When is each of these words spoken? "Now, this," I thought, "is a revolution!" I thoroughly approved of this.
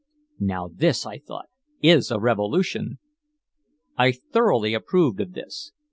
"Now, 0.39 0.67
this," 0.67 1.05
I 1.05 1.19
thought, 1.19 1.45
"is 1.79 2.09
a 2.09 2.19
revolution!" 2.19 2.97
I 3.95 4.11
thoroughly 4.11 4.73
approved 4.73 5.21
of 5.21 5.33
this. 5.33 5.73